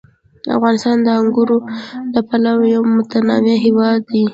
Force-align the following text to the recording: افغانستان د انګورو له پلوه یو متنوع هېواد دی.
افغانستان 0.57 0.97
د 1.05 1.07
انګورو 1.19 1.57
له 2.13 2.21
پلوه 2.27 2.65
یو 2.75 2.81
متنوع 2.97 3.57
هېواد 3.65 3.99
دی. 4.11 4.23